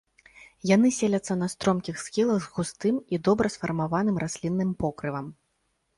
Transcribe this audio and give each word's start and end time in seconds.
Яны 0.75 0.89
селяцца 0.99 1.33
на 1.41 1.49
стромкіх 1.53 2.01
схілах 2.05 2.39
з 2.45 2.49
густым 2.57 2.95
і 3.17 3.23
добра 3.31 3.47
сфармаваным 3.57 4.17
раслінным 4.25 4.69
покрывам. 4.85 5.33